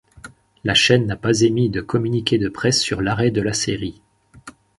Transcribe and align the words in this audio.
La 0.63 0.73
chaîne 0.73 1.05
n'a 1.05 1.15
pas 1.15 1.41
émis 1.41 1.69
de 1.69 1.79
communiqué 1.79 2.39
de 2.39 2.49
presse 2.49 2.81
sur 2.81 3.01
l'arrêt 3.03 3.29
de 3.29 3.39
la 3.39 3.53
série. 3.53 4.01